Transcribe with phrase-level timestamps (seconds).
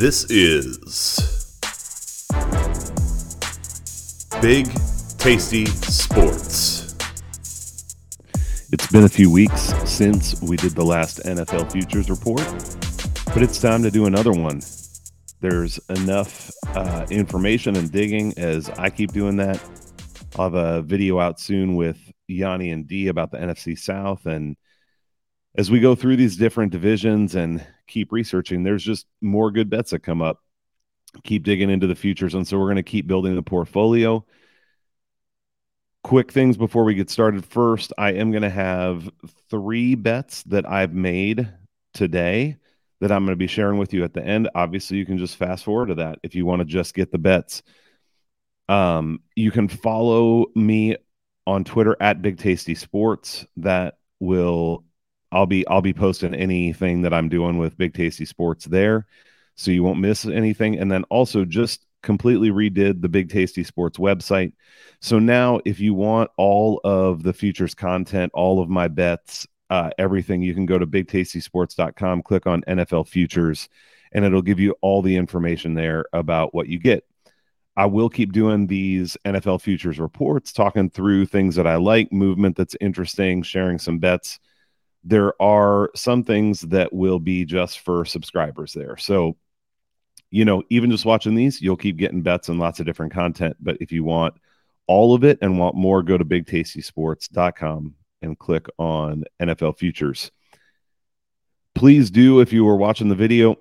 [0.00, 0.78] This is
[4.40, 4.66] Big
[5.18, 6.96] Tasty Sports.
[8.72, 12.40] It's been a few weeks since we did the last NFL futures report,
[13.34, 14.62] but it's time to do another one.
[15.40, 19.62] There's enough uh, information and digging as I keep doing that.
[20.36, 24.24] I'll have a video out soon with Yanni and D about the NFC South.
[24.24, 24.56] And
[25.58, 29.90] as we go through these different divisions and keep researching, there's just more good bets
[29.90, 30.38] that come up.
[31.24, 32.34] Keep digging into the futures.
[32.34, 34.24] And so we're going to keep building the portfolio.
[36.02, 37.44] Quick things before we get started.
[37.44, 39.10] First, I am going to have
[39.50, 41.48] three bets that I've made
[41.92, 42.56] today
[43.00, 44.48] that I'm going to be sharing with you at the end.
[44.54, 47.18] Obviously, you can just fast forward to that if you want to just get the
[47.18, 47.62] bets.
[48.68, 50.96] Um, you can follow me
[51.46, 53.44] on Twitter at Big Tasty Sports.
[53.56, 54.84] That will
[55.32, 59.06] I'll be I'll be posting anything that I'm doing with Big Tasty Sports there,
[59.54, 60.78] so you won't miss anything.
[60.78, 64.52] And then also just completely redid the Big Tasty Sports website.
[65.00, 69.90] So now, if you want all of the futures content, all of my bets, uh,
[69.98, 73.68] everything, you can go to BigTastySports.com, click on NFL futures,
[74.12, 77.04] and it'll give you all the information there about what you get.
[77.76, 82.56] I will keep doing these NFL futures reports, talking through things that I like, movement
[82.56, 84.40] that's interesting, sharing some bets
[85.04, 88.96] there are some things that will be just for subscribers there.
[88.96, 89.36] So,
[90.30, 93.56] you know, even just watching these, you'll keep getting bets and lots of different content.
[93.60, 94.34] But if you want
[94.86, 100.30] all of it and want more, go to bigtastysports.com and click on NFL futures.
[101.74, 103.56] Please do, if you were watching the video,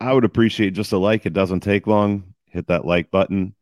[0.00, 1.26] I would appreciate just a like.
[1.26, 2.34] It doesn't take long.
[2.46, 3.54] Hit that like button.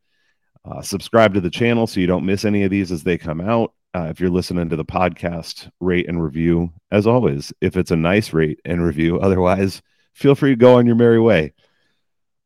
[0.65, 3.41] Uh, subscribe to the channel so you don't miss any of these as they come
[3.41, 3.73] out.
[3.95, 7.53] Uh, if you're listening to the podcast, rate and review as always.
[7.61, 9.83] If it's a nice rate and review, otherwise,
[10.13, 11.55] feel free to go on your merry way.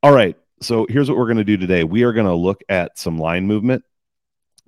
[0.02, 0.36] All right.
[0.60, 1.82] So here's what we're going to do today.
[1.82, 3.84] We are going to look at some line movement.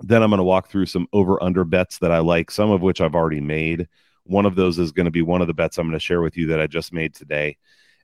[0.00, 2.82] Then I'm going to walk through some over under bets that I like, some of
[2.82, 3.88] which I've already made.
[4.24, 6.22] One of those is going to be one of the bets I'm going to share
[6.22, 7.56] with you that I just made today.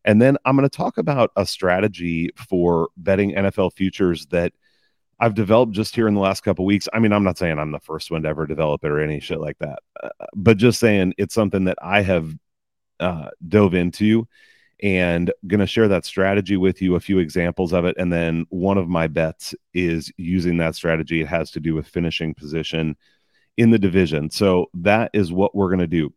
[0.04, 4.52] And then I'm going to talk about a strategy for betting NFL futures that
[5.20, 6.88] I've developed just here in the last couple weeks.
[6.92, 9.20] I mean, I'm not saying I'm the first one to ever develop it or any
[9.20, 12.34] shit like that, uh, but just saying it's something that I have
[12.98, 14.26] uh, dove into
[14.82, 17.96] and going to share that strategy with you, a few examples of it.
[17.98, 21.20] And then one of my bets is using that strategy.
[21.20, 22.96] It has to do with finishing position
[23.58, 24.30] in the division.
[24.30, 26.14] So that is what we're going to do.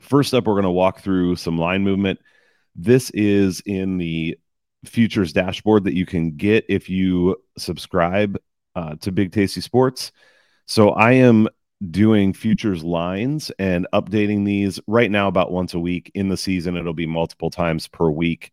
[0.00, 2.18] First up, we're going to walk through some line movement.
[2.76, 4.38] This is in the
[4.84, 8.38] futures dashboard that you can get if you subscribe
[8.74, 10.12] uh, to Big Tasty Sports.
[10.66, 11.48] So I am
[11.90, 16.10] doing futures lines and updating these right now about once a week.
[16.14, 18.52] In the season, it'll be multiple times per week.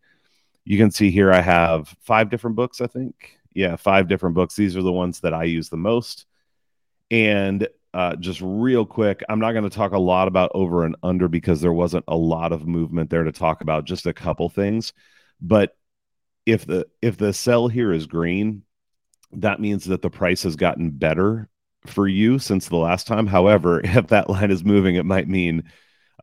[0.65, 3.37] You can see here I have five different books, I think.
[3.53, 4.55] Yeah, five different books.
[4.55, 6.25] These are the ones that I use the most.
[7.11, 10.95] And uh, just real quick, I'm not going to talk a lot about over and
[11.01, 14.49] under because there wasn't a lot of movement there to talk about, just a couple
[14.49, 14.93] things.
[15.41, 15.75] But
[16.51, 18.63] if the if the cell here is green,
[19.33, 21.49] that means that the price has gotten better
[21.85, 23.27] for you since the last time.
[23.27, 25.63] However, if that line is moving, it might mean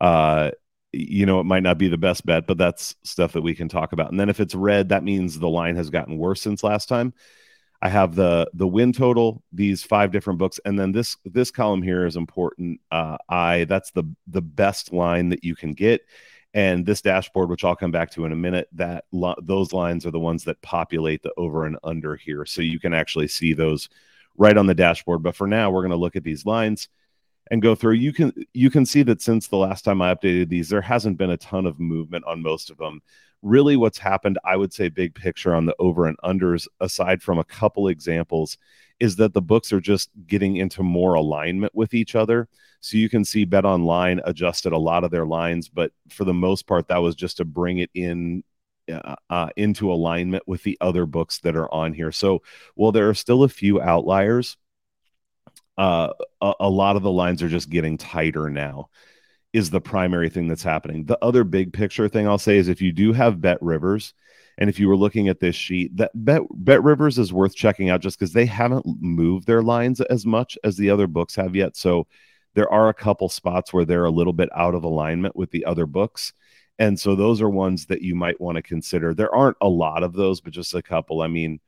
[0.01, 0.51] uh
[0.93, 3.69] you know, it might not be the best bet, but that's stuff that we can
[3.69, 4.11] talk about.
[4.11, 7.13] And then if it's red, that means the line has gotten worse since last time.
[7.83, 11.83] I have the the win total, these five different books, and then this this column
[11.83, 12.81] here is important.
[12.91, 16.01] Uh, I that's the the best line that you can get,
[16.57, 20.07] and this dashboard, which I'll come back to in a minute, that lo- those lines
[20.07, 22.47] are the ones that populate the over and under here.
[22.47, 23.91] So you can actually see those
[24.39, 25.23] right on the dashboard.
[25.23, 26.89] But for now, we're going to look at these lines
[27.51, 27.97] and go through.
[27.97, 31.19] You can you can see that since the last time I updated these, there hasn't
[31.19, 33.03] been a ton of movement on most of them.
[33.47, 37.39] Really, what's happened, I would say, big picture on the over and unders, aside from
[37.39, 38.59] a couple examples,
[38.99, 42.49] is that the books are just getting into more alignment with each other.
[42.81, 46.35] So you can see Bet Online adjusted a lot of their lines, but for the
[46.35, 48.43] most part, that was just to bring it in
[48.91, 52.11] uh, uh, into alignment with the other books that are on here.
[52.11, 52.43] So
[52.75, 54.57] while there are still a few outliers,
[55.79, 58.89] uh, a, a lot of the lines are just getting tighter now.
[59.53, 61.05] Is the primary thing that's happening.
[61.05, 64.13] The other big picture thing I'll say is if you do have Bet Rivers,
[64.59, 67.91] and if you were looking at this sheet, that Bet, Bet Rivers is worth checking
[67.91, 71.55] out just because they haven't moved their lines as much as the other books have
[71.55, 71.77] yet.
[71.77, 72.07] So
[72.55, 75.67] there are a couple spots where they're a little bit out of alignment with the
[75.67, 76.33] other books.
[76.79, 79.15] And so those are ones that you might want to consider.
[79.15, 81.21] There aren't a lot of those, but just a couple.
[81.21, 81.61] I mean,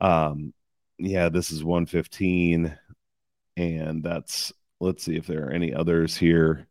[0.00, 0.52] um,
[0.98, 2.76] yeah, this is 115.
[3.56, 6.66] And that's, let's see if there are any others here.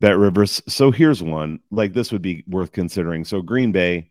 [0.00, 0.62] Bet Rivers.
[0.68, 3.24] So here's one like this would be worth considering.
[3.24, 4.10] So Green Bay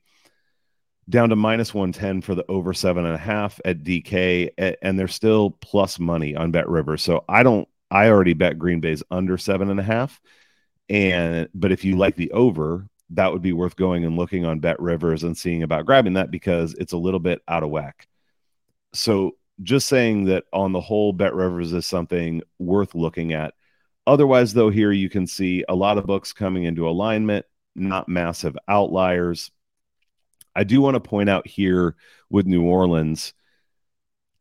[1.08, 5.08] down to minus 110 for the over seven and a half at DK, and they're
[5.08, 6.98] still plus money on Bet River.
[6.98, 10.20] So I don't, I already bet Green Bay's under seven and a half.
[10.90, 14.60] And, but if you like the over, that would be worth going and looking on
[14.60, 18.08] Bet Rivers and seeing about grabbing that because it's a little bit out of whack.
[18.94, 23.54] So just saying that on the whole, Bet Rivers is something worth looking at.
[24.07, 28.57] Otherwise, though, here you can see a lot of books coming into alignment, not massive
[28.68, 29.52] outliers
[30.56, 31.96] I do want to point out here
[32.30, 33.34] with New Orleans,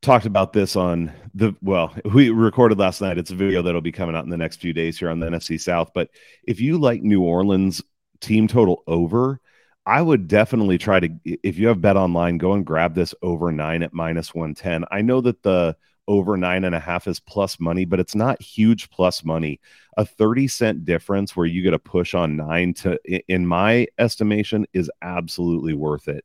[0.00, 3.18] talked about this on the well, we recorded last night.
[3.18, 5.26] It's a video that'll be coming out in the next few days here on the
[5.26, 5.90] NFC South.
[5.94, 6.10] But
[6.44, 7.82] if you like New Orleans
[8.20, 9.40] team total over,
[9.84, 13.50] I would definitely try to if you have bet online, go and grab this over
[13.50, 14.84] nine at minus 110.
[14.90, 15.76] I know that the
[16.06, 19.60] over nine and a half is plus money, but it's not huge plus money.
[19.96, 22.98] A 30 cent difference where you get a push on nine to,
[23.28, 26.24] in my estimation, is absolutely worth it.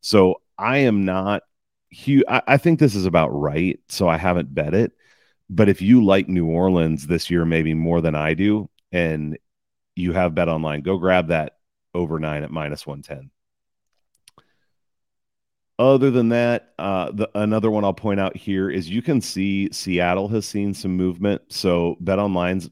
[0.00, 1.42] So I am not
[1.90, 2.24] huge.
[2.28, 3.78] I, I think this is about right.
[3.88, 4.92] So I haven't bet it.
[5.48, 9.36] But if you like New Orleans this year, maybe more than I do, and
[9.96, 11.54] you have bet online, go grab that
[11.92, 13.30] over nine at minus 110.
[15.80, 19.72] Other than that, uh, the, another one I'll point out here is you can see
[19.72, 21.40] Seattle has seen some movement.
[21.48, 22.68] So Bet Online's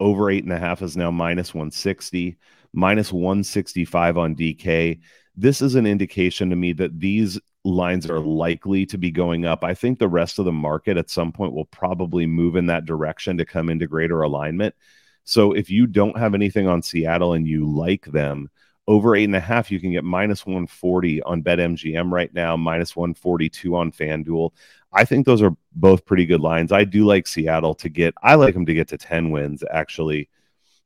[0.00, 2.36] over eight and a half is now minus 160,
[2.72, 4.98] minus 165 on DK.
[5.36, 9.62] This is an indication to me that these lines are likely to be going up.
[9.62, 12.86] I think the rest of the market at some point will probably move in that
[12.86, 14.74] direction to come into greater alignment.
[15.22, 18.50] So if you don't have anything on Seattle and you like them,
[18.88, 22.96] over eight and a half, you can get minus 140 on BetMGM right now, minus
[22.96, 24.50] 142 on FanDuel.
[24.90, 26.72] I think those are both pretty good lines.
[26.72, 30.30] I do like Seattle to get, I like them to get to 10 wins, actually.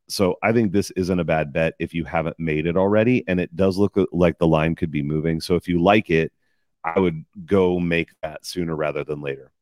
[0.08, 3.22] So I think this isn't a bad bet if you haven't made it already.
[3.28, 5.40] And it does look like the line could be moving.
[5.40, 6.32] So if you like it,
[6.84, 9.52] I would go make that sooner rather than later.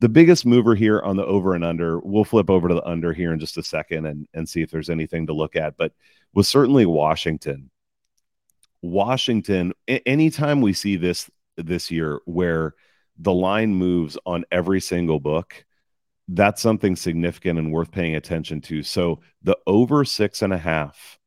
[0.00, 3.12] The biggest mover here on the over and under, we'll flip over to the under
[3.12, 5.92] here in just a second and, and see if there's anything to look at, but
[6.32, 7.70] was certainly Washington.
[8.84, 12.74] Washington, anytime we see this this year where
[13.16, 15.64] the line moves on every single book,
[16.28, 18.82] that's something significant and worth paying attention to.
[18.82, 21.18] So the over six and a half,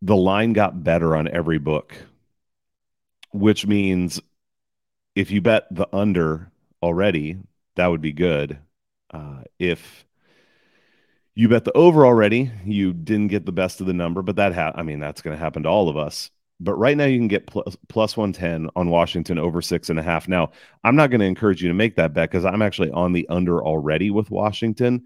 [0.00, 1.94] the line got better on every book,
[3.32, 4.20] which means
[5.14, 6.50] if you bet the under
[6.82, 7.36] already,
[7.76, 8.58] that would be good.
[9.10, 10.06] Uh, if
[11.38, 12.50] you bet the over already.
[12.64, 15.36] You didn't get the best of the number, but that ha- I mean that's going
[15.36, 16.32] to happen to all of us.
[16.58, 20.02] But right now you can get plus, plus 110 on Washington over six and a
[20.02, 20.26] half.
[20.26, 20.50] Now,
[20.82, 23.28] I'm not going to encourage you to make that bet because I'm actually on the
[23.28, 25.04] under already with Washington.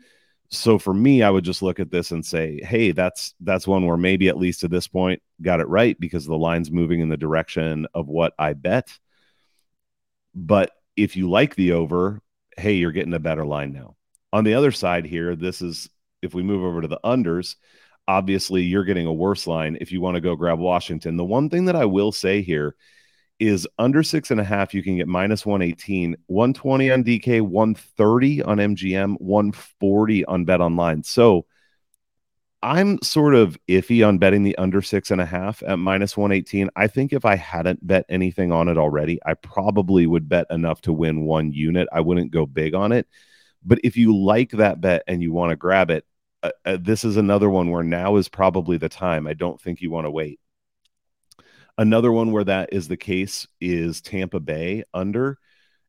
[0.49, 3.85] So for me, I would just look at this and say, hey, that's that's one
[3.85, 7.11] where maybe at least to this point got it right because the line's moving in
[7.11, 8.89] the direction of what I bet.
[10.35, 12.23] But if you like the over,
[12.57, 13.97] hey, you're getting a better line now.
[14.33, 15.91] On the other side here, this is
[16.23, 17.57] if we move over to the unders,
[18.09, 21.17] obviously you're getting a worse line if you want to go grab Washington.
[21.17, 22.75] The one thing that I will say here
[23.39, 28.43] is under six and a half, you can get minus 118, 120 on DK, 130
[28.43, 31.03] on MGM, 140 on Bet Online.
[31.03, 31.47] So
[32.63, 36.71] I'm sort of iffy on betting the under six and a half at minus 118.
[36.77, 40.81] I think if I hadn't bet anything on it already, I probably would bet enough
[40.83, 41.89] to win one unit.
[41.93, 43.09] I wouldn't go big on it.
[43.65, 46.05] But if you like that bet and you want to grab it,
[46.43, 49.27] uh, uh, this is another one where now is probably the time.
[49.27, 50.41] I don't think you want to wait.
[51.79, 55.39] Another one where that is the case is Tampa Bay under,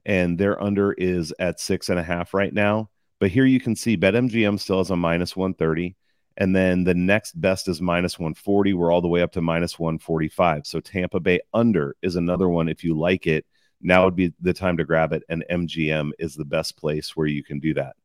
[0.05, 2.89] and their under is at six and a half right now.
[3.19, 5.95] But here you can see BetMGM still has a minus 130.
[6.37, 8.73] And then the next best is minus 140.
[8.73, 10.65] We're all the way up to minus 145.
[10.65, 12.67] So Tampa Bay under is another one.
[12.69, 13.45] If you like it,
[13.81, 15.23] now would be the time to grab it.
[15.29, 17.95] And MGM is the best place where you can do that.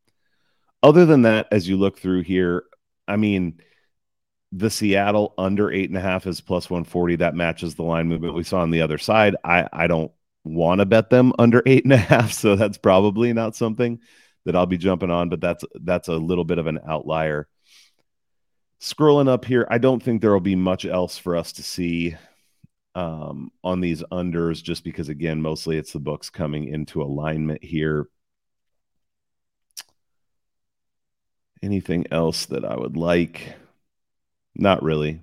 [0.83, 2.65] Other than that, as you look through here,
[3.07, 3.61] I mean,
[4.53, 7.17] the Seattle under eight and a half is plus 140.
[7.17, 9.37] That matches the line movement we saw on the other side.
[9.45, 10.13] I, I don't
[10.45, 12.33] want to bet them under eight and a half.
[12.33, 14.01] So that's probably not something
[14.45, 17.49] that I'll be jumping on, but that's that's a little bit of an outlier.
[18.81, 22.17] Scrolling up here, I don't think there will be much else for us to see
[22.95, 28.09] um, on these unders, just because again, mostly it's the books coming into alignment here.
[31.63, 33.55] Anything else that I would like?
[34.55, 35.23] Not really.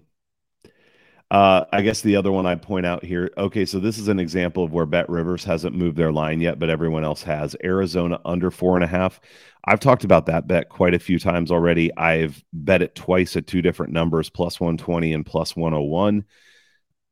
[1.32, 3.32] Uh, I guess the other one I point out here.
[3.36, 6.60] Okay, so this is an example of where Bet Rivers hasn't moved their line yet,
[6.60, 7.56] but everyone else has.
[7.64, 9.20] Arizona under four and a half.
[9.66, 11.96] I've talked about that bet quite a few times already.
[11.98, 16.26] I've bet it twice at two different numbers, plus 120 and plus 101.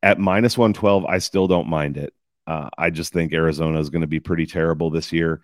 [0.04, 2.14] at minus 112, I still don't mind it.
[2.46, 5.42] Uh, I just think Arizona is going to be pretty terrible this year.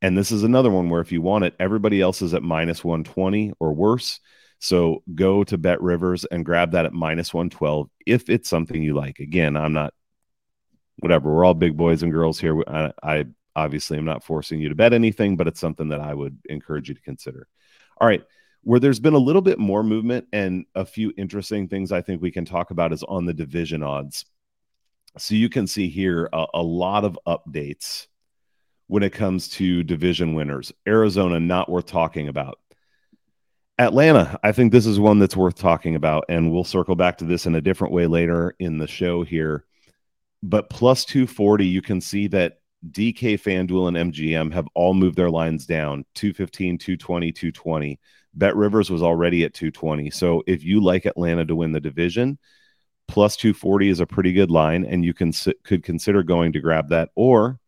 [0.00, 2.84] And this is another one where if you want it, everybody else is at minus
[2.84, 4.20] 120 or worse.
[4.60, 8.94] So go to Bet Rivers and grab that at minus 112 if it's something you
[8.94, 9.18] like.
[9.18, 9.94] Again, I'm not,
[10.98, 12.60] whatever, we're all big boys and girls here.
[12.66, 13.24] I, I
[13.54, 16.88] obviously am not forcing you to bet anything, but it's something that I would encourage
[16.88, 17.48] you to consider.
[18.00, 18.22] All right.
[18.62, 22.20] Where there's been a little bit more movement and a few interesting things I think
[22.20, 24.26] we can talk about is on the division odds.
[25.16, 28.06] So you can see here a, a lot of updates
[28.88, 30.72] when it comes to division winners.
[30.86, 32.58] Arizona, not worth talking about.
[33.78, 37.24] Atlanta, I think this is one that's worth talking about, and we'll circle back to
[37.24, 39.64] this in a different way later in the show here.
[40.42, 42.58] But plus 240, you can see that
[42.90, 48.00] DK, FanDuel, and MGM have all moved their lines down 215, 220, 220.
[48.34, 50.10] Bet Rivers was already at 220.
[50.10, 52.38] So if you like Atlanta to win the division,
[53.06, 55.32] plus 240 is a pretty good line, and you can
[55.64, 57.10] could consider going to grab that.
[57.14, 57.58] Or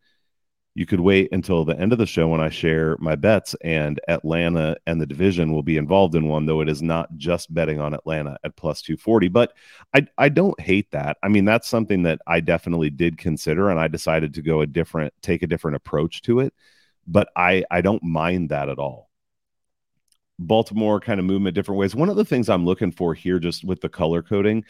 [0.74, 4.00] you could wait until the end of the show when I share my bets, and
[4.06, 7.80] Atlanta and the division will be involved in one, though it is not just betting
[7.80, 9.28] on Atlanta at plus 240.
[9.28, 9.52] But
[9.92, 11.16] I, I don't hate that.
[11.22, 14.66] I mean, that's something that I definitely did consider, and I decided to go a
[14.66, 16.54] different, take a different approach to it.
[17.06, 19.10] But I, I don't mind that at all.
[20.38, 21.94] Baltimore kind of movement different ways.
[21.94, 24.64] One of the things I'm looking for here, just with the color coding,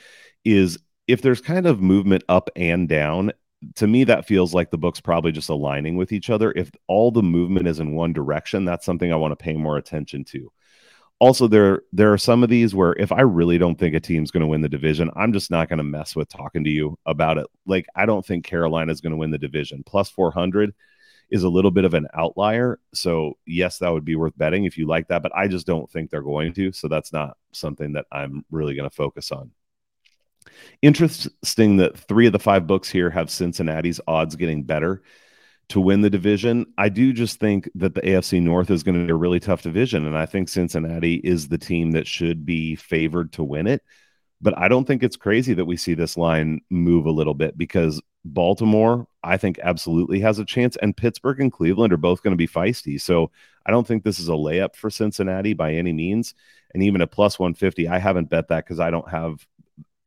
[0.45, 3.33] is if there's kind of movement up and down
[3.75, 6.53] to me that feels like the book's probably just aligning with each other.
[6.57, 9.77] If all the movement is in one direction that's something i want to pay more
[9.77, 10.51] attention to.
[11.19, 14.31] Also there there are some of these where if i really don't think a team's
[14.31, 16.99] going to win the division i'm just not going to mess with talking to you
[17.07, 17.47] about it.
[17.67, 19.83] Like i don't think carolina is going to win the division.
[19.85, 20.75] Plus 400
[21.31, 22.81] is a little bit of an outlier.
[22.95, 25.91] So yes that would be worth betting if you like that but i just don't
[25.91, 29.51] think they're going to so that's not something that i'm really going to focus on
[30.83, 35.03] Interesting that three of the five books here have Cincinnati's odds getting better
[35.71, 36.67] to win the division.
[36.77, 39.63] I do just think that the AFC North is going to be a really tough
[39.63, 40.05] division.
[40.07, 43.83] And I think Cincinnati is the team that should be favored to win it.
[44.43, 47.57] But I don't think it's crazy that we see this line move a little bit
[47.57, 50.77] because Baltimore, I think, absolutely has a chance.
[50.77, 53.01] And Pittsburgh and Cleveland are both going to be feisty.
[53.01, 53.31] So
[53.65, 56.35] I don't think this is a layup for Cincinnati by any means.
[56.73, 59.47] And even a plus 150, I haven't bet that because I don't have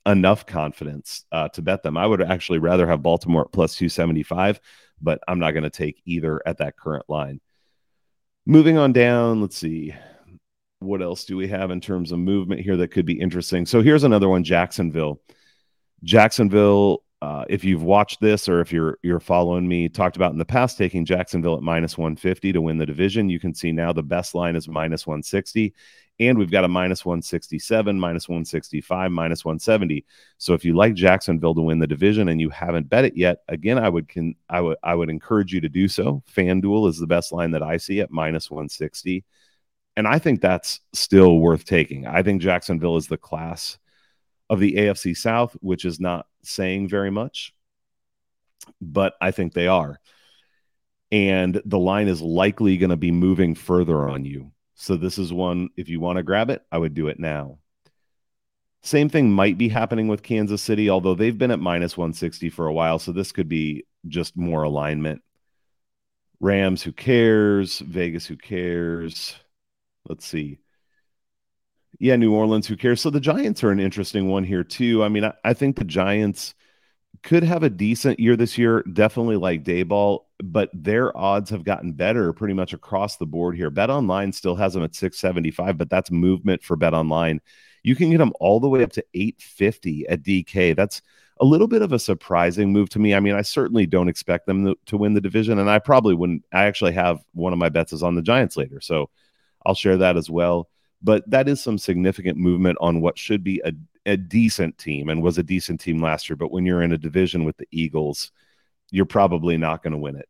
[0.05, 1.97] enough confidence uh, to bet them.
[1.97, 4.59] I would actually rather have Baltimore plus 275,
[5.01, 7.39] but I'm not going to take either at that current line.
[8.45, 9.95] Moving on down, let's see.
[10.79, 13.65] What else do we have in terms of movement here that could be interesting?
[13.65, 15.21] So here's another one Jacksonville.
[16.03, 20.37] Jacksonville, uh, if you've watched this or if you're you're following me, talked about in
[20.37, 23.29] the past taking Jacksonville at minus 150 to win the division.
[23.29, 25.73] You can see now the best line is minus 160
[26.19, 30.05] and we've got a minus 167, minus 165, minus 170.
[30.37, 33.39] So if you like Jacksonville to win the division and you haven't bet it yet,
[33.47, 36.23] again, I would can I would I would encourage you to do so.
[36.31, 39.25] FanDuel is the best line that I see at minus 160.
[39.95, 42.07] And I think that's still worth taking.
[42.07, 43.77] I think Jacksonville is the class
[44.49, 47.53] of the AFC South, which is not saying very much,
[48.81, 49.99] but I think they are.
[51.11, 55.31] And the line is likely going to be moving further on you so this is
[55.31, 57.59] one, if you want to grab it, I would do it now.
[58.81, 62.67] Same thing might be happening with Kansas City, although they've been at minus 160 for
[62.67, 62.99] a while.
[62.99, 65.21] So this could be just more alignment.
[66.41, 67.79] Rams, who cares?
[67.79, 69.35] Vegas, who cares?
[70.07, 70.59] Let's see.
[71.99, 72.99] Yeah, New Orleans, who cares?
[72.99, 75.03] So the Giants are an interesting one here, too.
[75.03, 76.53] I mean, I, I think the Giants
[77.23, 81.93] could have a decent year this year, definitely like Daboll, but their odds have gotten
[81.93, 83.69] better pretty much across the board here.
[83.69, 87.39] Bet Online still has them at 675, but that's movement for Bet Online.
[87.81, 90.75] You can get them all the way up to 850 at DK.
[90.75, 91.01] That's
[91.39, 93.15] a little bit of a surprising move to me.
[93.15, 96.43] I mean, I certainly don't expect them to win the division, and I probably wouldn't.
[96.53, 99.09] I actually have one of my bets is on the Giants later, so
[99.65, 100.69] I'll share that as well.
[101.01, 103.73] But that is some significant movement on what should be a
[104.05, 106.35] a decent team and was a decent team last year.
[106.35, 108.31] But when you're in a division with the Eagles,
[108.91, 110.27] you're probably not going to win it.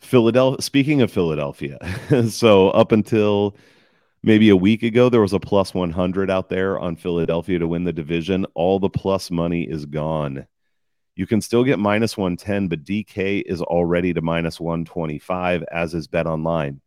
[0.00, 0.62] Philadelphia.
[0.62, 1.78] Speaking of Philadelphia,
[2.28, 3.56] so up until
[4.22, 7.84] maybe a week ago, there was a plus 100 out there on Philadelphia to win
[7.84, 8.46] the division.
[8.54, 10.46] All the plus money is gone.
[11.16, 16.08] You can still get minus 110, but DK is already to minus 125, as is
[16.08, 16.80] Bet Online.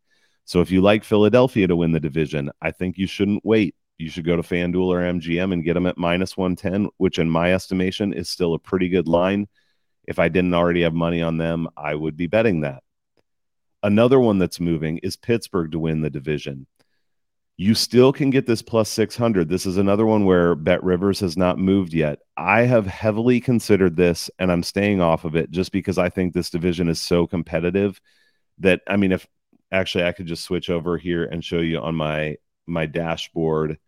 [0.43, 4.09] So if you like Philadelphia to win the division, I think you shouldn't wait you
[4.09, 7.53] should go to FanDuel or MGM and get them at minus 110, which in my
[7.53, 9.47] estimation is still a pretty good line.
[10.07, 12.83] If I didn't already have money on them, I would be betting that.
[13.83, 16.67] Another one that's moving is Pittsburgh to win the division.
[17.59, 19.49] You still can get this plus 600.
[19.49, 22.19] This is another one where Bet Rivers has not moved yet.
[22.37, 26.33] I have heavily considered this and I'm staying off of it just because I think
[26.33, 27.99] this division is so competitive
[28.59, 29.27] that I mean if
[29.71, 32.37] actually I could just switch over here and show you on my
[32.67, 33.79] my dashboard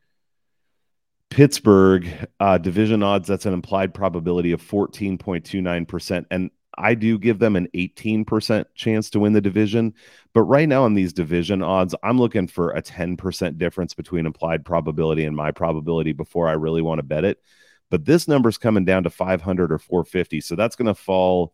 [1.29, 2.07] Pittsburgh
[2.39, 7.67] uh, division odds that's an implied probability of 14.29% and I do give them an
[7.75, 9.93] 18% chance to win the division.
[10.33, 14.63] But right now, on these division odds, I'm looking for a 10% difference between implied
[14.63, 17.43] probability and my probability before I really want to bet it.
[17.89, 20.41] But this number's coming down to 500 or 450.
[20.41, 21.53] So that's going to fall,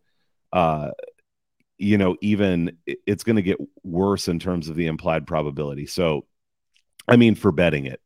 [0.52, 0.92] uh,
[1.76, 5.86] you know, even it's going to get worse in terms of the implied probability.
[5.86, 6.26] So,
[7.08, 8.00] I mean, for betting it,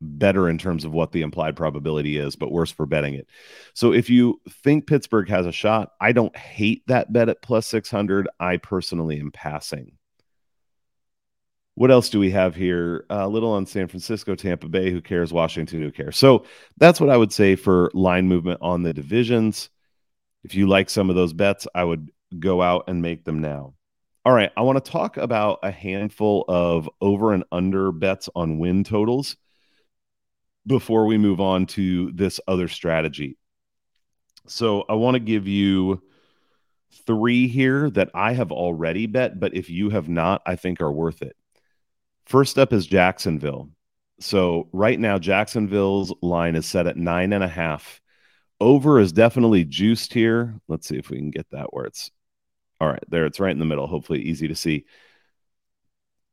[0.00, 3.28] better in terms of what the implied probability is, but worse for betting it.
[3.74, 7.66] So if you think Pittsburgh has a shot, I don't hate that bet at plus
[7.66, 8.28] 600.
[8.38, 9.92] I personally am passing.
[11.74, 13.04] What else do we have here?
[13.10, 14.90] A little on San Francisco, Tampa Bay.
[14.90, 15.32] Who cares?
[15.32, 16.16] Washington, who cares?
[16.16, 16.44] So
[16.78, 19.68] that's what I would say for line movement on the divisions.
[20.42, 23.74] If you like some of those bets, I would go out and make them now.
[24.24, 24.50] All right.
[24.56, 29.36] I want to talk about a handful of over and under bets on win totals
[30.66, 33.36] before we move on to this other strategy.
[34.46, 36.02] So I want to give you
[37.06, 40.92] three here that I have already bet, but if you have not, I think are
[40.92, 41.36] worth it.
[42.26, 43.70] First up is Jacksonville.
[44.20, 48.00] So right now, Jacksonville's line is set at nine and a half.
[48.60, 50.58] Over is definitely juiced here.
[50.68, 52.10] Let's see if we can get that where it's
[52.80, 53.04] all right.
[53.08, 53.86] There, it's right in the middle.
[53.86, 54.86] Hopefully, easy to see.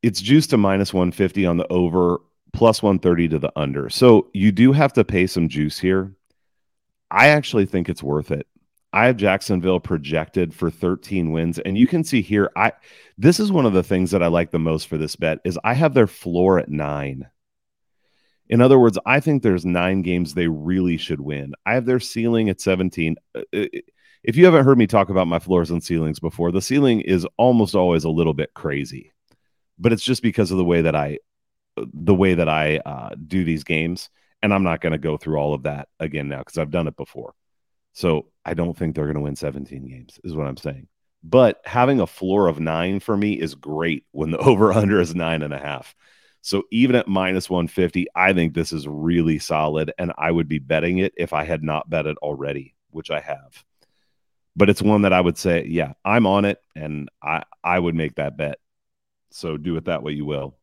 [0.02, 2.20] It's juiced to minus 150 on the over
[2.54, 3.90] plus 130 to the under.
[3.90, 6.14] So you do have to pay some juice here.
[7.12, 8.48] I actually think it's worth it.
[8.94, 12.74] I have Jacksonville projected for 13 wins and you can see here I
[13.18, 15.58] this is one of the things that I like the most for this bet is
[15.64, 17.28] I have their floor at 9.
[18.50, 21.54] In other words, I think there's 9 games they really should win.
[21.66, 23.16] I have their ceiling at 17.
[23.34, 23.66] Uh, uh,
[24.24, 27.28] if you haven't heard me talk about my floors and ceilings before, the ceiling is
[27.38, 29.12] almost always a little bit crazy.
[29.80, 31.18] But it's just because of the way that I
[31.76, 34.10] the way that I uh, do these games.
[34.42, 36.88] And I'm not going to go through all of that again now because I've done
[36.88, 37.34] it before.
[37.94, 40.88] So I don't think they're going to win 17 games, is what I'm saying.
[41.24, 45.16] But having a floor of nine for me is great when the over under is
[45.16, 45.96] nine and a half.
[46.42, 49.94] So even at minus 150, I think this is really solid.
[49.98, 53.22] And I would be betting it if I had not bet it already, which I
[53.22, 53.64] have.
[54.56, 57.96] But it's one that I would say, yeah, I'm on it and I, I would
[57.96, 58.60] make that bet.
[59.32, 60.58] So do it that way you will.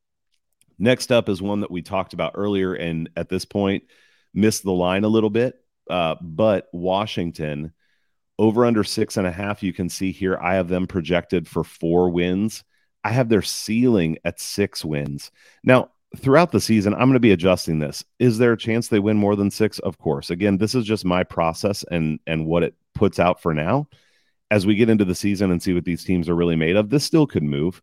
[0.81, 3.85] Next up is one that we talked about earlier, and at this point,
[4.35, 5.63] missed the line a little bit.
[5.89, 7.73] Uh, but Washington
[8.39, 9.63] over under six and a half.
[9.63, 12.65] You can see here, I have them projected for four wins.
[13.05, 15.31] I have their ceiling at six wins.
[15.63, 18.03] Now, throughout the season, I'm going to be adjusting this.
[18.19, 19.79] Is there a chance they win more than six?
[19.81, 20.31] Of course.
[20.31, 23.89] Again, this is just my process and and what it puts out for now.
[24.51, 26.89] As we get into the season and see what these teams are really made of,
[26.89, 27.83] this still could move.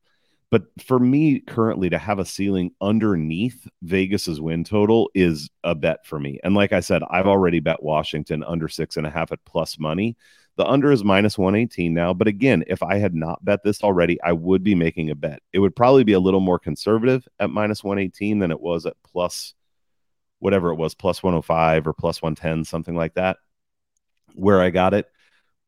[0.49, 6.05] But for me currently to have a ceiling underneath Vegas's win total is a bet
[6.05, 6.39] for me.
[6.43, 9.77] And like I said, I've already bet Washington under six and a half at plus
[9.77, 10.15] money.
[10.55, 12.13] The under is minus 118 now.
[12.13, 15.41] But again, if I had not bet this already, I would be making a bet.
[15.53, 18.95] It would probably be a little more conservative at minus 118 than it was at
[19.03, 19.53] plus
[20.39, 23.38] whatever it was, plus 105 or plus 110, something like that,
[24.33, 25.07] where I got it.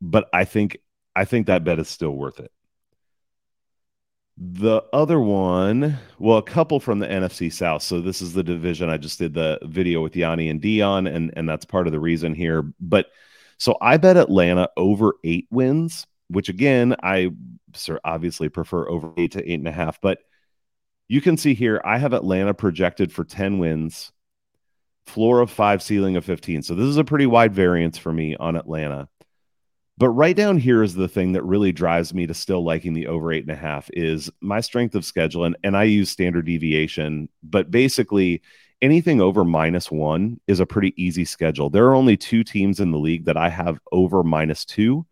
[0.01, 0.77] But I think
[1.15, 2.51] I think that bet is still worth it.
[4.41, 7.83] The other one, well, a couple from the NFC South.
[7.83, 11.33] So this is the division I just did the video with Yanni and Dion, and
[11.35, 12.63] and that's part of the reason here.
[12.79, 13.07] But
[13.57, 17.31] so I bet Atlanta over eight wins, which again I
[18.05, 19.99] obviously prefer over eight to eight and a half.
[19.99, 20.19] But
[21.09, 24.13] you can see here I have Atlanta projected for ten wins,
[25.05, 26.61] floor of five, ceiling of fifteen.
[26.61, 29.09] So this is a pretty wide variance for me on Atlanta.
[29.99, 33.07] But right down here is the thing that really drives me to still liking the
[33.07, 35.43] over eight and a half is my strength of schedule.
[35.43, 38.41] And, and I use standard deviation, but basically
[38.81, 41.69] anything over minus one is a pretty easy schedule.
[41.69, 45.05] There are only two teams in the league that I have over minus two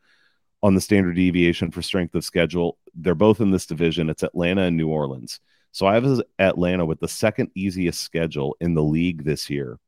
[0.64, 2.78] on the standard deviation for strength of schedule.
[2.96, 4.10] They're both in this division.
[4.10, 5.42] It's Atlanta and New Orleans.
[5.74, 9.80] So I have Atlanta with the second easiest schedule in the league this year.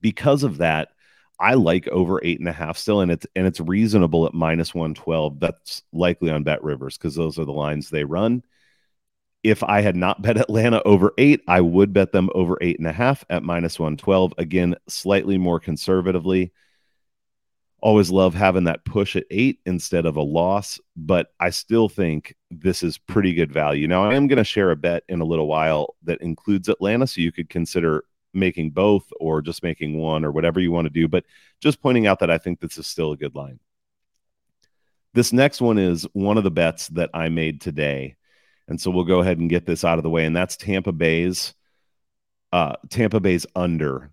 [0.00, 0.90] Because of that,
[1.38, 4.74] I like over eight and a half still, and it's and it's reasonable at minus
[4.74, 5.40] one twelve.
[5.40, 8.42] That's likely on Bet Rivers because those are the lines they run.
[9.42, 12.88] If I had not bet Atlanta over eight, I would bet them over eight and
[12.88, 14.32] a half at minus one twelve.
[14.38, 16.52] Again, slightly more conservatively.
[17.80, 22.34] always love having that push at eight instead of a loss, but I still think
[22.50, 23.86] this is pretty good value.
[23.86, 27.06] Now, I am going to share a bet in a little while that includes Atlanta,
[27.06, 30.90] so you could consider making both or just making one or whatever you want to
[30.92, 31.08] do.
[31.08, 31.24] But
[31.60, 33.60] just pointing out that I think this is still a good line.
[35.14, 38.16] This next one is one of the bets that I made today.
[38.66, 40.24] And so we'll go ahead and get this out of the way.
[40.24, 41.54] And that's Tampa Bay's
[42.54, 44.12] uh, Tampa Bay's under.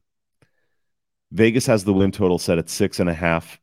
[1.31, 3.59] Vegas has the win total set at six and a half.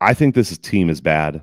[0.00, 1.42] I think this team is bad.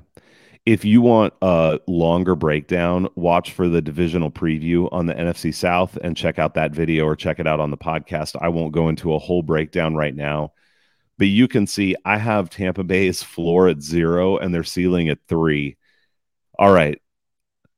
[0.66, 5.96] If you want a longer breakdown, watch for the divisional preview on the NFC South
[6.02, 8.36] and check out that video or check it out on the podcast.
[8.40, 10.52] I won't go into a whole breakdown right now,
[11.16, 15.18] but you can see I have Tampa Bay's floor at zero and their ceiling at
[15.26, 15.76] three.
[16.58, 17.00] All right.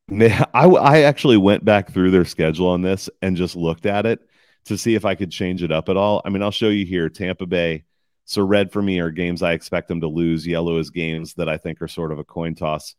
[0.11, 4.21] I, I actually went back through their schedule on this and just looked at it
[4.64, 6.23] to see if I could change it up at all.
[6.25, 7.85] I mean, I'll show you here Tampa Bay.
[8.31, 11.49] So, red for me are games I expect them to lose, yellow is games that
[11.49, 12.95] I think are sort of a coin toss.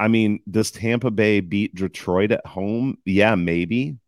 [0.00, 2.98] I mean, does Tampa Bay beat Detroit at home?
[3.04, 3.98] Yeah, maybe.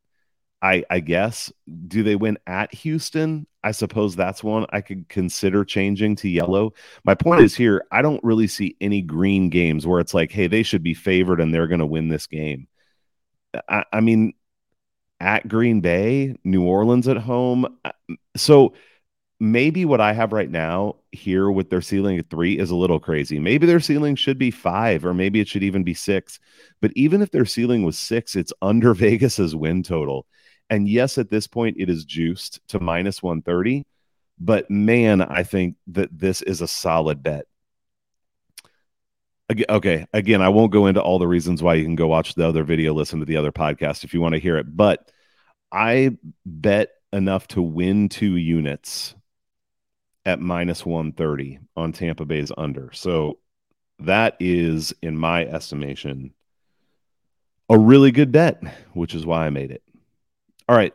[0.60, 1.52] I I guess.
[1.86, 3.46] Do they win at Houston?
[3.62, 6.72] I suppose that's one I could consider changing to yellow.
[7.04, 10.48] My point is here, I don't really see any green games where it's like, hey,
[10.48, 12.66] they should be favored and they're going to win this game.
[13.68, 14.32] I, I mean,
[15.20, 17.78] at Green Bay, New Orleans at home.
[17.84, 17.92] Uh,
[18.36, 18.74] so
[19.40, 23.00] maybe what I have right now here with their ceiling at three is a little
[23.00, 23.38] crazy.
[23.38, 26.38] Maybe their ceiling should be five, or maybe it should even be six.
[26.82, 30.26] But even if their ceiling was six, it's under Vegas's win total.
[30.68, 33.86] And yes, at this point, it is juiced to minus 130.
[34.38, 37.46] But man, I think that this is a solid bet.
[39.68, 42.46] Okay, again, I won't go into all the reasons why you can go watch the
[42.46, 44.76] other video, listen to the other podcast if you want to hear it.
[44.76, 45.10] But
[45.72, 49.16] I bet enough to win two units
[50.26, 52.90] at minus 130 on Tampa Bay's under.
[52.92, 53.38] So
[54.00, 56.32] that is, in my estimation,
[57.68, 59.82] a really good bet, which is why I made it.
[60.68, 60.94] All right.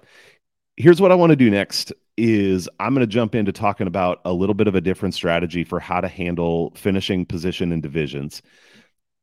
[0.78, 4.22] Here's what I want to do next is I'm going to jump into talking about
[4.26, 8.42] a little bit of a different strategy for how to handle finishing position in divisions.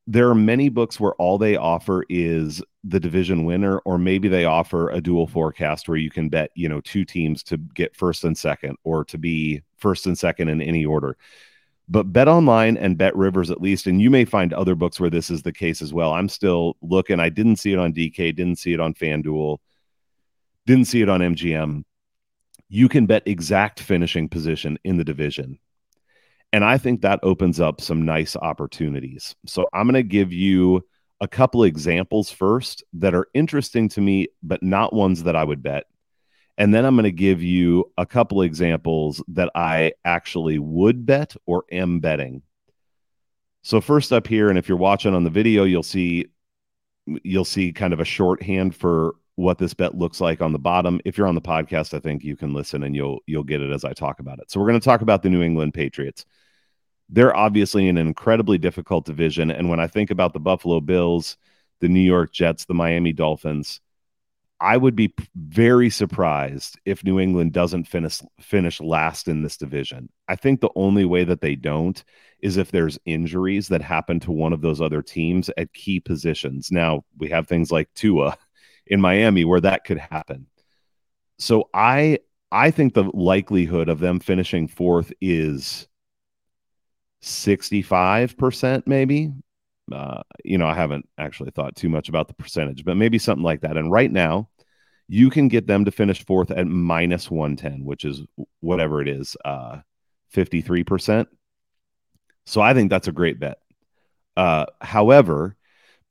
[0.06, 4.44] There are many books where all they offer is the division winner, or maybe they
[4.44, 8.24] offer a dual forecast where you can bet, you know, two teams to get first
[8.24, 11.16] and second or to be first and second in any order.
[11.88, 15.10] But Bet Online and Bet Rivers, at least, and you may find other books where
[15.10, 16.12] this is the case as well.
[16.12, 17.20] I'm still looking.
[17.20, 19.58] I didn't see it on DK, didn't see it on FanDuel,
[20.66, 21.84] didn't see it on MGM
[22.72, 25.58] you can bet exact finishing position in the division.
[26.52, 29.34] And I think that opens up some nice opportunities.
[29.46, 30.84] So I'm going to give you
[31.20, 35.62] a couple examples first that are interesting to me, but not ones that I would
[35.62, 35.84] bet.
[36.58, 41.34] And then I'm going to give you a couple examples that I actually would bet
[41.46, 42.42] or am betting.
[43.62, 46.26] So first up here, and if you're watching on the video, you'll see
[47.24, 51.00] you'll see kind of a shorthand for what this bet looks like on the bottom.
[51.04, 53.72] If you're on the podcast, I think you can listen and you'll you'll get it
[53.72, 54.50] as I talk about it.
[54.50, 56.26] So we're going to talk about the New England Patriots.
[57.12, 61.36] They're obviously in an incredibly difficult division and when I think about the Buffalo Bills,
[61.80, 63.80] the New York Jets, the Miami Dolphins,
[64.62, 70.08] I would be very surprised if New England doesn't finish finish last in this division.
[70.28, 72.02] I think the only way that they don't
[72.38, 76.70] is if there's injuries that happen to one of those other teams at key positions.
[76.70, 78.38] Now, we have things like Tua
[78.86, 80.46] in Miami where that could happen.
[81.38, 82.20] So I
[82.52, 85.88] I think the likelihood of them finishing fourth is
[87.22, 89.32] 65% maybe.
[89.90, 93.44] Uh, you know, I haven't actually thought too much about the percentage, but maybe something
[93.44, 93.76] like that.
[93.76, 94.48] And right now,
[95.08, 98.22] you can get them to finish fourth at minus 110, which is
[98.60, 99.80] whatever it is, uh,
[100.34, 101.26] 53%.
[102.46, 103.58] So I think that's a great bet.
[104.36, 105.56] Uh, however,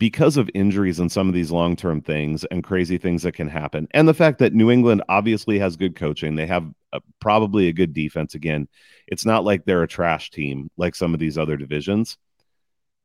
[0.02, 3.48] because of injuries and some of these long term things and crazy things that can
[3.48, 7.68] happen, and the fact that New England obviously has good coaching, they have a, probably
[7.68, 8.34] a good defense.
[8.34, 8.68] Again,
[9.06, 12.18] it's not like they're a trash team like some of these other divisions.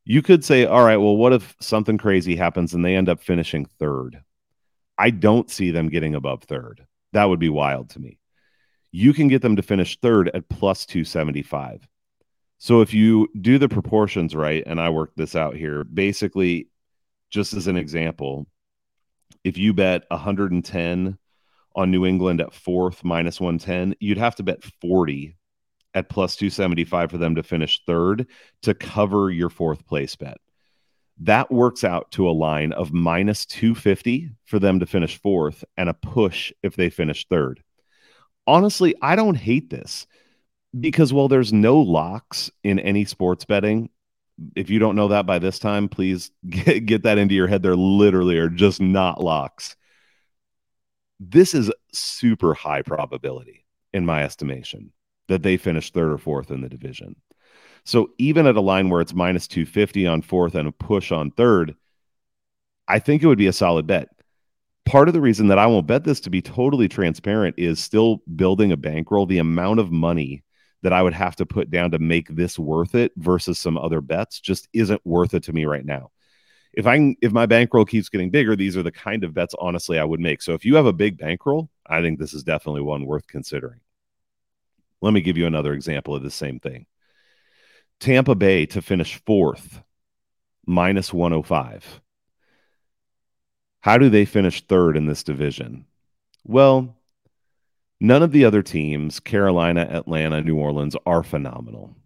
[0.06, 3.20] You could say, all right, well, what if something crazy happens and they end up
[3.20, 4.22] finishing third?
[4.96, 6.86] I don't see them getting above third.
[7.12, 8.18] That would be wild to me.
[8.90, 11.86] You can get them to finish third at plus 275.
[12.56, 16.68] So if you do the proportions right, and I work this out here, basically
[17.30, 18.46] just as an example,
[19.44, 21.18] if you bet 110
[21.74, 25.36] on New England at fourth minus 110, you'd have to bet 40
[25.94, 28.26] at plus 275 for them to finish third
[28.62, 30.38] to cover your fourth place bet.
[31.20, 35.88] That works out to a line of minus 250 for them to finish fourth and
[35.88, 37.62] a push if they finish third.
[38.46, 40.06] Honestly, I don't hate this
[40.78, 43.88] because while there's no locks in any sports betting,
[44.54, 47.62] if you don't know that by this time, please get, get that into your head.
[47.62, 49.76] There literally are just not locks.
[51.18, 54.92] This is super high probability, in my estimation,
[55.28, 57.16] that they finish third or fourth in the division.
[57.84, 61.30] So even at a line where it's minus 250 on fourth and a push on
[61.30, 61.74] third,
[62.88, 64.08] I think it would be a solid bet.
[64.84, 68.22] Part of the reason that I won't bet this to be totally transparent is still
[68.34, 69.26] building a bankroll.
[69.26, 70.42] The amount of money
[70.86, 74.00] that I would have to put down to make this worth it versus some other
[74.00, 76.12] bets just isn't worth it to me right now.
[76.72, 79.98] If I if my bankroll keeps getting bigger, these are the kind of bets honestly
[79.98, 80.42] I would make.
[80.42, 83.80] So if you have a big bankroll, I think this is definitely one worth considering.
[85.02, 86.86] Let me give you another example of the same thing.
[87.98, 89.82] Tampa Bay to finish fourth,
[90.66, 92.00] minus 105.
[93.80, 95.86] How do they finish third in this division?
[96.44, 96.96] Well,
[98.00, 101.96] None of the other teams, Carolina, Atlanta, New Orleans, are phenomenal.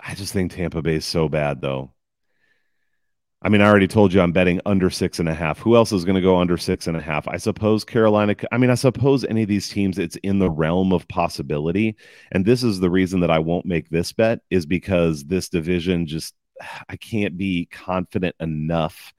[0.00, 1.92] I just think Tampa Bay is so bad, though.
[3.40, 5.60] I mean, I already told you I'm betting under six and a half.
[5.60, 7.28] Who else is going to go under six and a half?
[7.28, 8.34] I suppose Carolina.
[8.50, 11.96] I mean, I suppose any of these teams, it's in the realm of possibility.
[12.32, 16.06] And this is the reason that I won't make this bet is because this division
[16.06, 16.34] just,
[16.88, 19.14] I can't be confident enough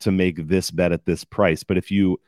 [0.00, 1.64] to make this bet at this price.
[1.64, 2.20] But if you,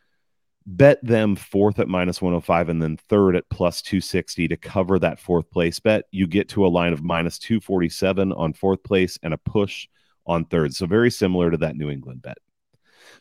[0.66, 5.20] bet them fourth at minus 105 and then third at plus 260 to cover that
[5.20, 6.04] fourth place bet.
[6.10, 9.86] You get to a line of minus 247 on fourth place and a push
[10.26, 10.74] on third.
[10.74, 12.38] So very similar to that New England bet.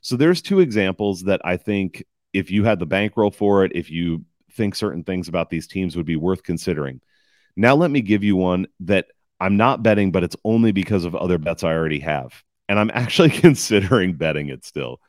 [0.01, 2.03] So there's two examples that I think
[2.33, 5.95] if you had the bankroll for it, if you think certain things about these teams
[5.95, 7.01] would be worth considering.
[7.55, 9.07] Now let me give you one that
[9.39, 12.43] I'm not betting, but it's only because of other bets I already have.
[12.67, 14.99] And I'm actually considering betting it still.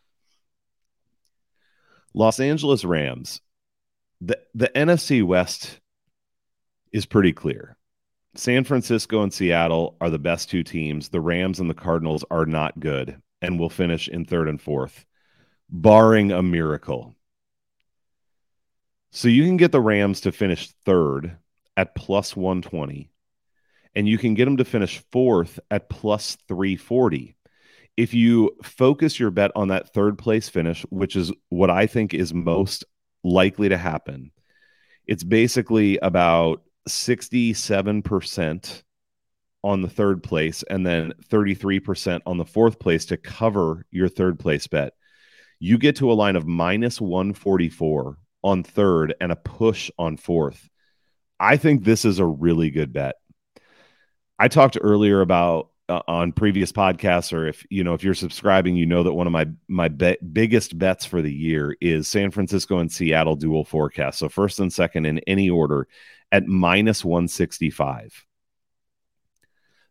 [2.17, 3.43] Los Angeles Rams,
[4.23, 5.81] the, the NFC West
[6.91, 7.77] is pretty clear.
[8.35, 11.11] San Francisco and Seattle are the best two teams.
[11.11, 15.05] The Rams and the Cardinals are not good and will finish in third and fourth,
[15.69, 17.15] barring a miracle.
[19.11, 21.37] So you can get the Rams to finish third
[21.77, 23.11] at plus 120,
[23.95, 27.37] and you can get them to finish fourth at plus 340
[27.97, 32.13] if you focus your bet on that third place finish, which is what I think
[32.13, 32.85] is most
[33.25, 34.33] likely to happen,
[35.07, 38.83] it's basically about 67%
[39.65, 44.39] on the third place and then 33% on the fourth place to cover your third
[44.39, 44.93] place bet.
[45.59, 50.69] You get to a line of minus 144 on third and a push on fourth.
[51.41, 53.17] I think this is a really good bet.
[54.39, 58.77] I talked earlier about uh, on previous podcasts or if you know if you're subscribing
[58.77, 62.31] you know that one of my my be- biggest bets for the year is san
[62.31, 65.87] francisco and seattle dual forecast so first and second in any order
[66.33, 68.27] at minus 165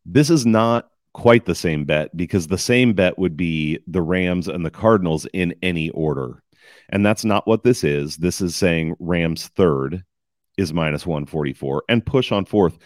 [0.06, 4.50] this is not quite the same bet because the same bet would be the rams
[4.50, 6.44] and the cardinals in any order.
[6.90, 8.18] And that's not what this is.
[8.18, 10.04] This is saying rams third
[10.58, 12.78] is minus 144 and push on fourth.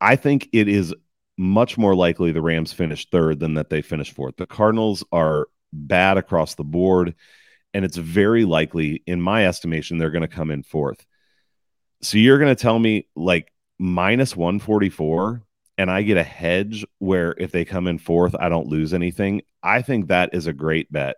[0.00, 0.92] I think it is
[1.38, 4.36] much more likely the Rams finish third than that they finish fourth.
[4.36, 7.14] The Cardinals are bad across the board,
[7.72, 11.06] and it's very likely, in my estimation, they're going to come in fourth.
[12.02, 15.42] So you're going to tell me like minus 144
[15.78, 19.42] and I get a hedge where if they come in fourth, I don't lose anything.
[19.62, 21.16] I think that is a great bet.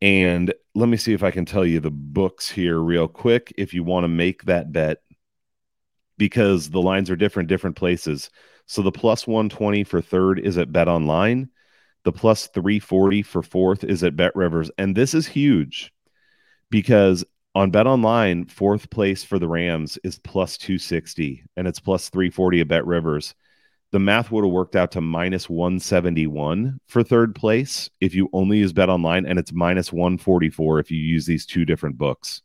[0.00, 3.74] And let me see if I can tell you the books here real quick if
[3.74, 5.02] you want to make that bet
[6.16, 8.30] because the lines are different, different places.
[8.72, 11.50] So the plus 120 for third is at Bet Online.
[12.04, 14.70] The plus 340 for fourth is at Bet Rivers.
[14.78, 15.92] And this is huge
[16.70, 17.22] because
[17.54, 22.62] on Bet Online, fourth place for the Rams is plus 260 and it's plus 340
[22.62, 23.34] at Bet Rivers.
[23.90, 28.56] The math would have worked out to minus 171 for third place if you only
[28.56, 32.40] use Bet Online, and it's minus 144 if you use these two different books.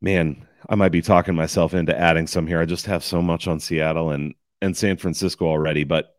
[0.00, 2.60] Man, I might be talking myself into adding some here.
[2.60, 6.16] I just have so much on Seattle and and San Francisco already, but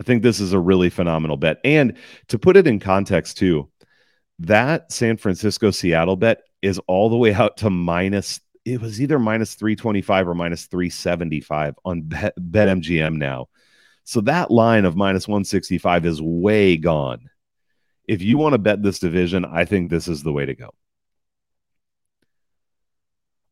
[0.00, 1.58] I think this is a really phenomenal bet.
[1.64, 1.96] And
[2.28, 3.70] to put it in context too,
[4.40, 9.18] that San Francisco Seattle bet is all the way out to minus it was either
[9.18, 13.48] minus 325 or minus 375 on bet, BetMGM now.
[14.04, 17.30] So that line of minus 165 is way gone.
[18.06, 20.74] If you want to bet this division, I think this is the way to go.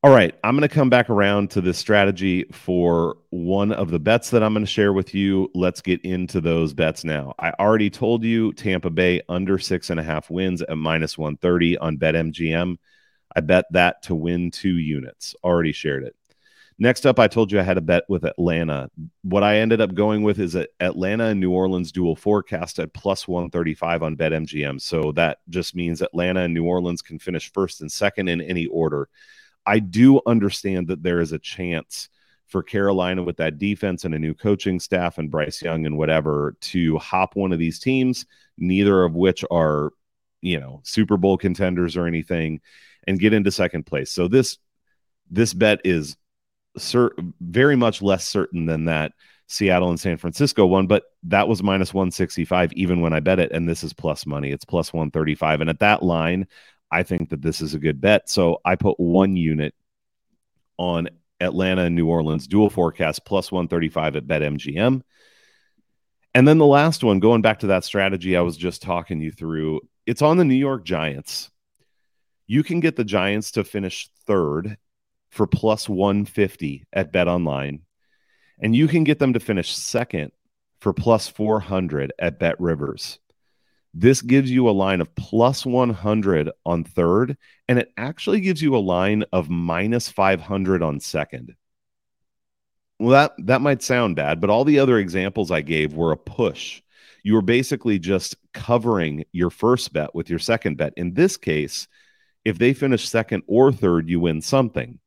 [0.07, 3.99] All right, I'm going to come back around to this strategy for one of the
[3.99, 5.51] bets that I'm going to share with you.
[5.53, 7.35] Let's get into those bets now.
[7.41, 11.79] I already told you Tampa Bay under six and a half wins at minus 130
[11.79, 12.77] on BetMGM.
[13.35, 15.35] I bet that to win two units.
[15.43, 16.15] Already shared it.
[16.79, 18.89] Next up, I told you I had a bet with Atlanta.
[19.23, 23.27] What I ended up going with is Atlanta and New Orleans dual forecast at plus
[23.27, 24.81] 135 on BetMGM.
[24.81, 28.67] So that just means Atlanta and New Orleans can finish first and second in any
[28.67, 29.09] order.
[29.67, 32.09] I do understand that there is a chance
[32.47, 36.57] for Carolina with that defense and a new coaching staff and Bryce Young and whatever
[36.61, 38.25] to hop one of these teams,
[38.57, 39.91] neither of which are,
[40.41, 42.61] you know, Super Bowl contenders or anything,
[43.09, 44.13] and get into second place.
[44.13, 44.59] So this
[45.29, 46.17] this bet is
[46.79, 49.13] cer- very much less certain than that
[49.49, 53.53] Seattle and San Francisco one, but that was minus 165 even when I bet it.
[53.53, 54.51] And this is plus money.
[54.51, 55.61] It's plus 135.
[55.61, 56.47] And at that line,
[56.91, 58.29] I think that this is a good bet.
[58.29, 59.75] So I put one unit
[60.79, 61.09] on
[61.41, 65.03] Atlanta and New Orleans dual forecast plus 135 at BetMGM.
[66.35, 69.31] And then the last one, going back to that strategy I was just talking you
[69.31, 71.51] through, it's on the New York Giants.
[72.47, 74.77] You can get the Giants to finish third
[75.31, 77.83] for plus 150 at Bet Online.
[78.59, 80.33] And you can get them to finish second
[80.81, 83.19] for plus 400 at Bet Rivers.
[83.99, 88.77] This gives you a line of plus 100 on third, and it actually gives you
[88.77, 91.57] a line of minus 500 on second.
[92.99, 96.17] Well, that, that might sound bad, but all the other examples I gave were a
[96.19, 96.83] push.
[97.25, 100.93] You were basically just covering your first bet with your second bet.
[100.99, 101.89] In this case,
[102.45, 104.99] if they finish second or third, you win something.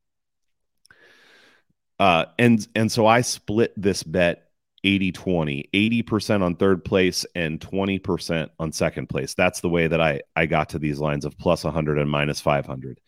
[2.00, 4.49] Uh, and and so I split this bet
[4.84, 9.34] 80 20, 80% on third place and 20% on second place.
[9.34, 12.40] That's the way that I, I got to these lines of plus 100 and minus
[12.42, 13.00] 500.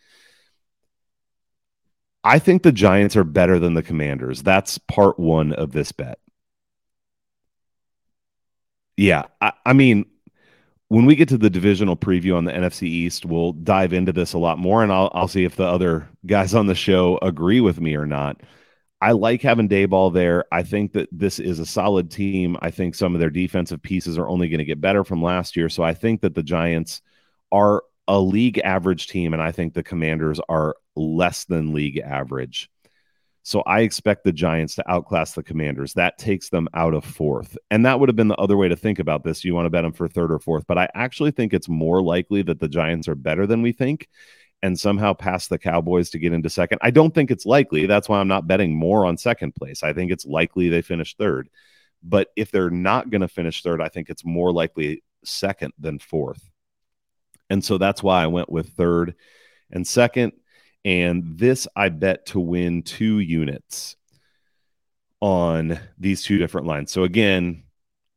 [2.23, 4.43] I think the Giants are better than the Commanders.
[4.43, 6.19] That's part one of this bet.
[8.97, 9.23] Yeah.
[9.39, 10.05] I, I mean,
[10.89, 14.33] when we get to the divisional preview on the NFC East, we'll dive into this
[14.33, 17.61] a lot more and I'll, I'll see if the other guys on the show agree
[17.61, 18.41] with me or not.
[19.01, 20.45] I like having Daboll there.
[20.51, 22.55] I think that this is a solid team.
[22.61, 25.55] I think some of their defensive pieces are only going to get better from last
[25.55, 25.69] year.
[25.69, 27.01] So I think that the Giants
[27.51, 32.69] are a league average team, and I think the Commanders are less than league average.
[33.43, 35.93] So I expect the Giants to outclass the Commanders.
[35.93, 37.57] That takes them out of fourth.
[37.71, 39.43] And that would have been the other way to think about this.
[39.43, 42.03] You want to bet them for third or fourth, but I actually think it's more
[42.03, 44.09] likely that the Giants are better than we think
[44.63, 46.79] and somehow pass the Cowboys to get into second.
[46.81, 47.85] I don't think it's likely.
[47.87, 49.83] That's why I'm not betting more on second place.
[49.83, 51.49] I think it's likely they finish third.
[52.03, 55.99] But if they're not going to finish third, I think it's more likely second than
[55.99, 56.49] fourth.
[57.49, 59.15] And so that's why I went with third
[59.71, 60.33] and second.
[60.85, 63.95] And this I bet to win two units
[65.19, 66.91] on these two different lines.
[66.91, 67.63] So again,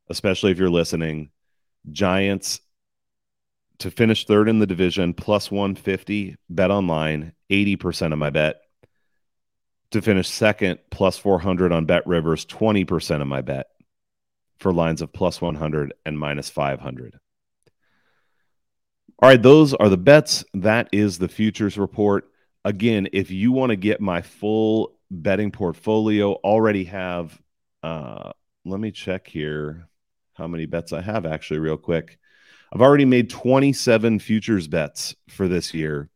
[0.08, 1.30] especially if you're listening,
[1.90, 2.60] Giants
[3.78, 8.60] to finish third in the division, plus 150, bet online, 80% of my bet.
[9.90, 13.66] To finish second, plus 400 on Bet Rivers, 20% of my bet
[14.58, 17.18] for lines of plus 100 and minus 500.
[19.20, 20.44] All right, those are the bets.
[20.54, 22.30] That is the futures report.
[22.64, 27.38] Again, if you want to get my full betting portfolio, already have,
[27.82, 28.32] uh,
[28.64, 29.88] let me check here
[30.34, 32.18] how many bets I have actually, real quick.
[32.74, 36.10] I've already made 27 futures bets for this year.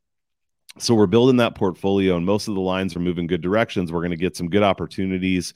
[0.79, 3.92] So we're building that portfolio, and most of the lines are moving good directions.
[3.92, 5.55] We're going to get some good opportunities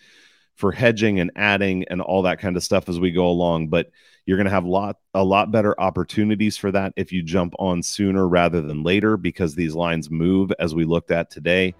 [0.54, 3.68] for hedging and adding and all that kind of stuff as we go along.
[3.68, 3.90] But
[4.26, 7.82] you're going to have lot a lot better opportunities for that if you jump on
[7.82, 11.74] sooner rather than later because these lines move as we looked at today.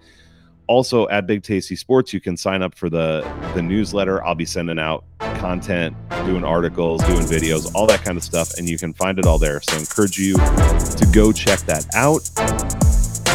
[0.67, 3.21] Also at Big Tasty Sports, you can sign up for the
[3.55, 4.21] the newsletter.
[4.23, 5.05] I'll be sending out
[5.43, 5.93] content,
[6.25, 9.37] doing articles, doing videos, all that kind of stuff, and you can find it all
[9.37, 9.59] there.
[9.59, 12.29] So I encourage you to go check that out.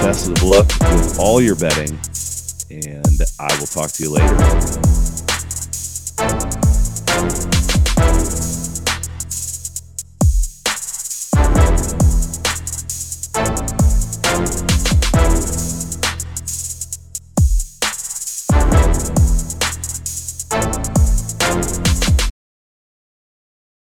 [0.01, 1.99] Best of luck with all your betting,
[2.71, 4.37] and I will talk to you later.